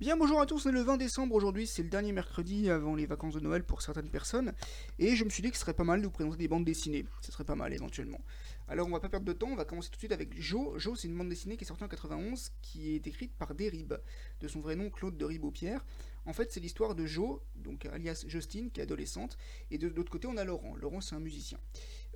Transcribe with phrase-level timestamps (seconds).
[0.00, 2.94] Bien, bonjour à tous, on est le 20 décembre aujourd'hui, c'est le dernier mercredi avant
[2.94, 4.54] les vacances de Noël pour certaines personnes,
[4.98, 6.64] et je me suis dit que ce serait pas mal de vous présenter des bandes
[6.64, 8.22] dessinées, ce serait pas mal éventuellement.
[8.66, 10.78] Alors on va pas perdre de temps, on va commencer tout de suite avec Jo.
[10.78, 13.92] Jo c'est une bande dessinée qui est sortie en 91, qui est écrite par Derib,
[14.40, 15.84] de son vrai nom Claude de Ribaupière.
[16.24, 19.36] En fait c'est l'histoire de Jo, donc alias Justine, qui est adolescente,
[19.70, 20.76] et de l'autre côté on a Laurent.
[20.76, 21.58] Laurent c'est un musicien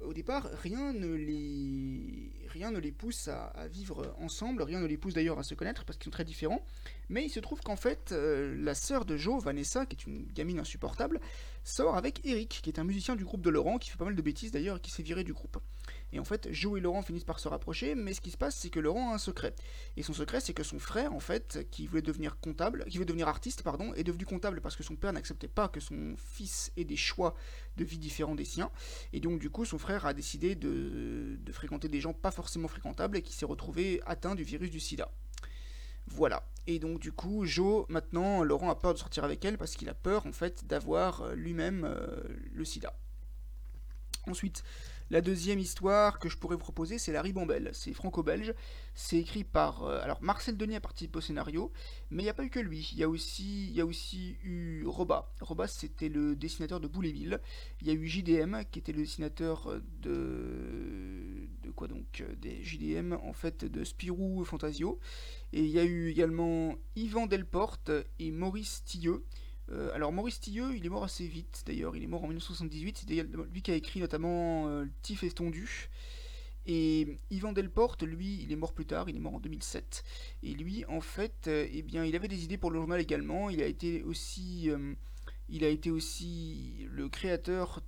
[0.03, 2.14] au départ, rien ne les,
[2.55, 5.85] rien ne les pousse à, vivre ensemble, rien ne les pousse d'ailleurs à se connaître
[5.85, 6.65] parce qu'ils sont très différents.
[7.09, 10.27] Mais il se trouve qu'en fait, euh, la sœur de Joe, Vanessa, qui est une
[10.33, 11.21] gamine insupportable,
[11.65, 14.15] sort avec Eric, qui est un musicien du groupe de Laurent, qui fait pas mal
[14.15, 15.59] de bêtises d'ailleurs et qui s'est viré du groupe.
[16.13, 18.55] Et en fait, Joe et Laurent finissent par se rapprocher, mais ce qui se passe,
[18.55, 19.55] c'est que Laurent a un secret.
[19.97, 23.05] Et son secret, c'est que son frère, en fait, qui voulait devenir comptable, qui veut
[23.05, 26.71] devenir artiste, pardon, est devenu comptable parce que son père n'acceptait pas que son fils
[26.77, 27.35] ait des choix
[27.77, 28.71] de vie différents des siens.
[29.13, 32.69] Et donc, du coup, son frère a décidé de, de fréquenter des gens pas forcément
[32.69, 35.11] fréquentables et qui s'est retrouvé atteint du virus du sida.
[36.07, 36.43] Voilà.
[36.67, 39.89] Et donc du coup, Joe, maintenant, Laurent a peur de sortir avec elle parce qu'il
[39.89, 42.95] a peur en fait d'avoir euh, lui-même euh, le sida.
[44.27, 44.65] Ensuite,
[45.11, 47.71] la deuxième histoire que je pourrais vous proposer, c'est La Ribambelle.
[47.75, 48.55] C'est franco-belge.
[48.95, 49.85] C'est écrit par.
[49.85, 51.71] Euh, alors, Marcel Denis a participé au scénario,
[52.11, 52.89] mais il n'y a pas eu que lui.
[52.93, 55.31] Il y a aussi, y a aussi eu Roba.
[55.41, 57.41] Roba, c'était le dessinateur de Bouléville.
[57.83, 61.49] Il y a eu JDM, qui était le dessinateur de.
[61.83, 64.99] Donc Des JDM, en fait, de Spirou Fantasio.
[65.53, 69.25] Et il y a eu également Yvan Delporte et Maurice Tilleux.
[69.71, 73.07] Euh, alors Maurice Tilleux, il est mort assez vite d'ailleurs, il est mort en 1978,
[73.09, 75.89] c'est lui qui a écrit notamment euh, Tif Estondu.
[76.67, 80.03] Et Yvan Delporte, lui, il est mort plus tard, il est mort en 2007.
[80.43, 83.51] Et lui, en fait, euh, eh bien, il avait des idées pour le journal également.
[83.51, 84.71] Il a été aussi,
[85.49, 87.81] il a été aussi le créateur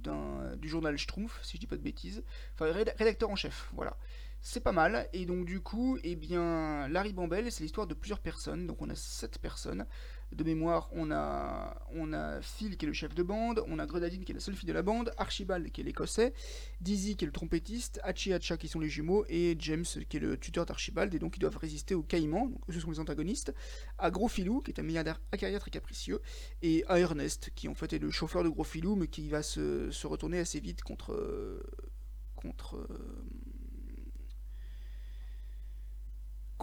[0.57, 2.23] du journal Schtroumpf, si je dis pas de bêtises.
[2.55, 3.97] Enfin, rédacteur en chef, voilà
[4.41, 5.09] c'est pas mal.
[5.13, 8.67] Et donc du coup, eh bien, Larry Bambel, c'est l'histoire de plusieurs personnes.
[8.67, 9.87] Donc on a sept personnes.
[10.33, 13.87] De mémoire, on a, on a Phil qui est le chef de bande, on a
[13.87, 16.35] Grenadine qui est la seule fille de la bande, Archibald qui est l'écossais,
[16.81, 20.17] Dizzy qui est le trompettiste, Hachi et Hacha qui sont les jumeaux, et James qui
[20.17, 22.99] est le tuteur d'Archibald, et donc ils doivent résister aux caïmans, donc ce sont les
[22.99, 23.55] antagonistes,
[23.99, 26.21] à Gros Filou qui est un milliardaire acariâtre et capricieux,
[26.61, 29.45] et à Ernest qui en fait est le chauffeur de Gros Filou, mais qui va
[29.45, 31.15] se, se retourner assez vite contre.
[32.35, 32.85] contre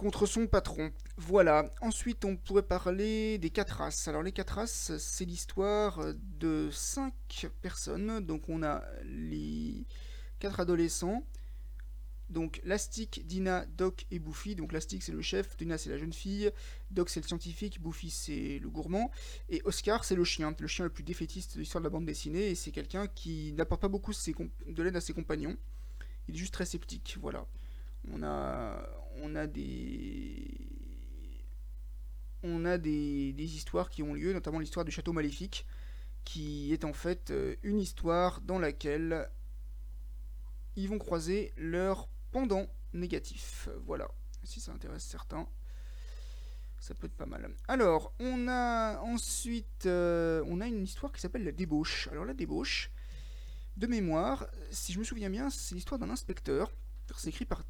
[0.04, 0.92] contre son patron.
[1.16, 1.72] Voilà.
[1.80, 4.06] Ensuite, on pourrait parler des quatre races.
[4.06, 8.20] Alors, les quatre races, c'est l'histoire de cinq personnes.
[8.20, 9.86] Donc, on a les
[10.40, 11.26] quatre adolescents.
[12.28, 14.54] Donc, Lastic, Dina, Doc et Buffy.
[14.54, 16.50] Donc, Lastic, c'est le chef, Dina, c'est la jeune fille,
[16.90, 19.10] Doc, c'est le scientifique, Buffy, c'est le gourmand,
[19.48, 22.06] et Oscar, c'est le chien, le chien le plus défaitiste de l'histoire de la bande
[22.06, 25.56] dessinée, et c'est quelqu'un qui n'apporte pas beaucoup de l'aide à ses compagnons.
[26.28, 27.46] Il est juste très sceptique, voilà.
[28.12, 28.88] On a,
[29.22, 30.64] on des
[32.44, 35.66] on a des, histoires qui ont lieu, notamment l'histoire du château maléfique,
[36.24, 39.28] qui est en fait euh, une histoire dans laquelle
[40.76, 43.68] ils vont croiser leur pendant négatif.
[43.86, 44.08] Voilà,
[44.42, 45.48] si ça intéresse certains,
[46.80, 47.50] ça peut être pas mal.
[47.66, 52.08] Alors, on a ensuite, euh, on a une histoire qui s'appelle la débauche.
[52.12, 52.90] Alors la débauche,
[53.78, 56.70] de mémoire, si je me souviens bien, c'est l'histoire d'un inspecteur.
[57.16, 57.64] C'est écrit par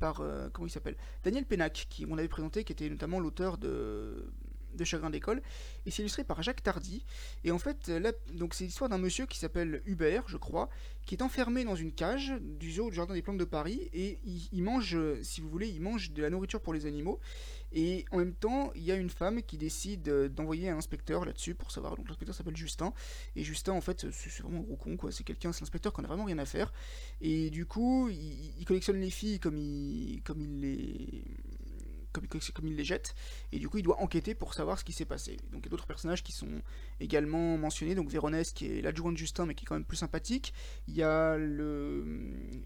[0.00, 0.96] par euh, comment il s'appelle?
[1.22, 4.32] Daniel Pénac, qui on avait présenté, qui était notamment l'auteur de
[4.74, 5.42] de Chagrin d'école,
[5.86, 7.04] et c'est illustré par Jacques Tardy.
[7.44, 10.68] Et en fait, là, donc c'est l'histoire d'un monsieur qui s'appelle Hubert, je crois,
[11.06, 14.18] qui est enfermé dans une cage du zoo du Jardin des Plantes de Paris, et
[14.52, 17.20] il, mange, si vous voulez, il mange de la nourriture pour les animaux.
[17.72, 20.02] Et en même temps, il y a une femme qui décide
[20.34, 21.96] d'envoyer un inspecteur là-dessus pour savoir.
[21.96, 22.92] Donc l'inspecteur s'appelle Justin.
[23.36, 25.12] Et Justin, en fait, c'est vraiment un gros con, quoi.
[25.12, 26.72] C'est quelqu'un, c'est l'inspecteur qui n'a vraiment rien à faire.
[27.20, 31.24] Et du coup, il, il, collectionne les filles comme il, comme il les
[32.12, 33.14] comme, il les jette,
[33.52, 35.36] et du coup il doit enquêter pour savoir ce qui s'est passé.
[35.52, 36.62] Donc il y a d'autres personnages qui sont
[37.00, 39.96] également mentionnés, donc Véronèse qui est l'adjoint de Justin mais qui est quand même plus
[39.96, 40.52] sympathique,
[40.88, 42.04] il y a le,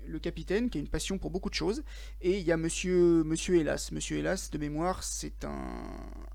[0.07, 1.83] le capitaine qui a une passion pour beaucoup de choses,
[2.21, 3.93] et il y a Monsieur, monsieur Hélas.
[3.93, 5.83] Monsieur Hélas, de mémoire, c'est un,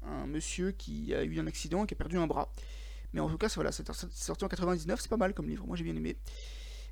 [0.03, 2.53] un monsieur qui a eu un accident et qui a perdu un bras.
[3.13, 5.75] Mais en tout cas, voilà, c'est sorti en 99, c'est pas mal comme livre, moi
[5.75, 6.17] j'ai bien aimé.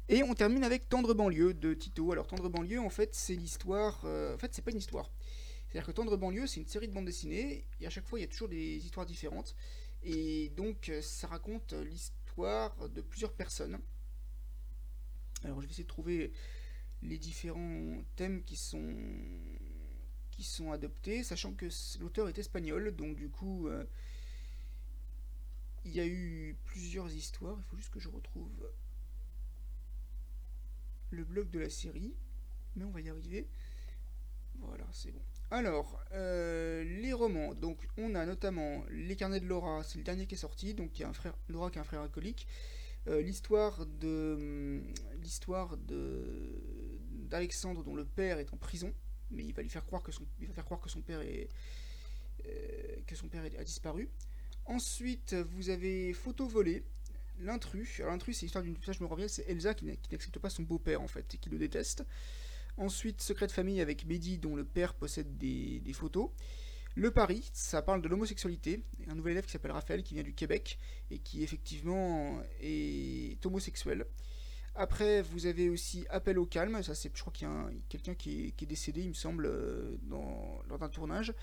[0.09, 2.12] Et on termine avec Tendre banlieue de Tito.
[2.12, 4.01] Alors Tendre banlieue, en fait, c'est l'histoire.
[4.06, 5.12] Euh, en fait, c'est pas une histoire.
[5.68, 8.22] C'est-à-dire que Tendre banlieue, c'est une série de bandes dessinées, et à chaque fois, il
[8.22, 9.56] y a toujours des histoires différentes.
[10.04, 13.80] Et donc, euh, ça raconte l'histoire de plusieurs personnes.
[15.44, 16.31] Alors, je vais essayer de trouver
[17.04, 18.96] les différents thèmes qui sont
[20.31, 21.66] qui sont adoptés, sachant que
[22.00, 23.84] l'auteur est espagnol, donc du coup, euh,
[25.84, 27.58] il y a eu plusieurs histoires.
[27.58, 28.72] Il faut juste que je retrouve
[31.10, 32.14] le blog de la série,
[32.75, 33.48] mais on va y arriver.
[34.59, 35.21] Voilà, c'est bon.
[35.50, 37.54] Alors, euh, les romans.
[37.54, 40.74] Donc, on a notamment Les Carnets de Laura, c'est le dernier qui est sorti.
[40.74, 42.48] Donc, il y a un frère, Laura qui est un frère alcoolique.
[43.07, 46.62] Euh, l'histoire de hum, l'histoire de
[47.30, 48.94] d'Alexandre dont le père est en prison,
[49.31, 51.21] mais il va lui faire croire que son, il va faire croire que son père
[51.21, 51.48] est
[52.45, 54.09] euh, que son père a disparu.
[54.65, 56.83] Ensuite, vous avez Photo volée,
[57.39, 58.00] l'intrus.
[58.00, 60.63] Alors l'intrus, c'est l'histoire d'une, ça je me reviens, c'est Elsa qui n'accepte pas son
[60.63, 62.04] beau-père en fait et qui le déteste.
[62.77, 66.29] Ensuite, Secret de famille avec Mehdi dont le père possède des, photos.
[66.95, 68.83] Le pari, ça parle de l'homosexualité.
[69.07, 70.77] Un nouvel élève qui s'appelle Raphaël, qui vient du Québec
[71.09, 74.06] et qui effectivement est homosexuel.
[74.75, 76.81] Après, vous avez aussi Appel au calme.
[76.83, 79.97] Ça, c'est, je crois qu'il y a quelqu'un qui, est, décédé, il me semble, euh,
[80.03, 81.33] dans, lors d'un tournage.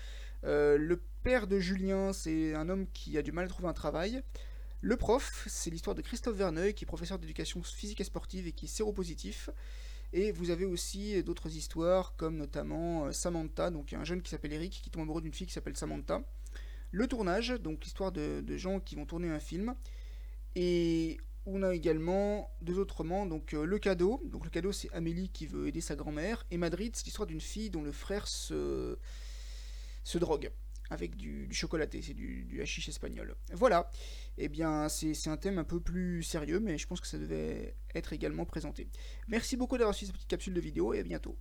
[0.45, 3.73] Euh, le père de Julien, c'est un homme qui a du mal à trouver un
[3.73, 4.21] travail.
[4.79, 8.53] Le prof, c'est l'histoire de Christophe Verneuil, qui est professeur d'éducation physique et sportive et
[8.53, 9.49] qui est séropositif.
[10.17, 14.53] Et vous avez aussi d'autres histoires, comme notamment euh, Samantha, donc un jeune qui s'appelle
[14.53, 16.23] Eric, qui tombe amoureux d'une fille qui s'appelle Samantha.
[16.91, 19.75] Le tournage, donc l'histoire de, gens qui vont tourner un film.
[20.55, 24.21] Et on a également deux autres romans, donc euh, Le Cadeau.
[24.27, 26.45] Donc le cadeau, c'est Amélie qui veut aider sa grand-mère.
[26.49, 28.97] Et Madrid, c'est l'histoire d'une fille dont le frère se,
[30.05, 30.49] se drogue
[30.89, 33.35] avec du, chocolaté, c'est du, hashish espagnol.
[33.53, 33.89] Voilà,
[34.37, 37.75] eh bien c'est un thème un peu plus sérieux, mais je pense que ça devait
[37.93, 38.89] être également présenté.
[39.27, 41.37] Merci beaucoup d'avoir suivi cette petite capsule de vidéo et à bientôt.